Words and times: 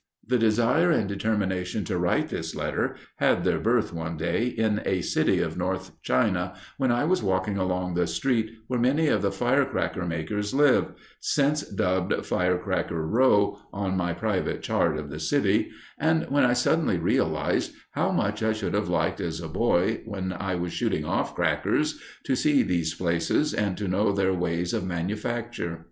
The 0.25 0.39
desire 0.39 0.89
and 0.89 1.07
determination 1.07 1.83
to 1.83 1.95
write 1.95 2.29
this 2.29 2.55
letter 2.55 2.95
had 3.17 3.43
their 3.43 3.59
birth 3.59 3.93
one 3.93 4.17
day 4.17 4.45
in 4.47 4.81
a 4.83 5.01
city 5.01 5.37
of 5.41 5.59
North 5.59 6.01
China 6.01 6.55
when 6.77 6.91
I 6.91 7.03
was 7.03 7.21
walking 7.21 7.59
along 7.59 7.93
the 7.93 8.07
street 8.07 8.49
where 8.65 8.79
many 8.79 9.09
of 9.09 9.21
the 9.21 9.31
firecracker 9.31 10.03
makers 10.07 10.55
live 10.55 10.87
since 11.19 11.61
dubbed 11.61 12.25
"Firecracker 12.25 13.05
Row" 13.05 13.59
on 13.71 13.95
my 13.95 14.11
private 14.11 14.63
chart 14.63 14.97
of 14.97 15.11
the 15.11 15.19
city 15.19 15.69
and 15.99 16.23
when 16.31 16.45
I 16.45 16.53
suddenly 16.53 16.97
realized 16.97 17.73
how 17.91 18.11
much 18.11 18.41
I 18.41 18.53
should 18.53 18.73
have 18.73 18.89
liked 18.89 19.21
as 19.21 19.39
a 19.39 19.47
boy, 19.47 20.01
when 20.05 20.33
I 20.33 20.55
was 20.55 20.73
"shooting 20.73 21.05
off 21.05 21.35
crackers," 21.35 22.01
to 22.23 22.35
see 22.35 22.63
these 22.63 22.95
places 22.95 23.53
and 23.53 23.77
to 23.77 23.87
know 23.87 24.11
their 24.11 24.33
ways 24.33 24.73
of 24.73 24.83
manufacture. 24.83 25.79